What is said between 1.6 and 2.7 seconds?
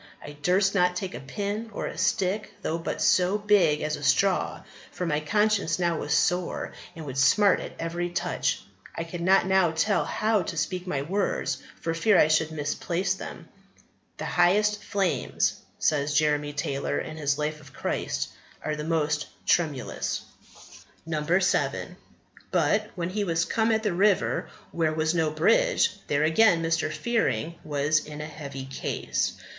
or a stick,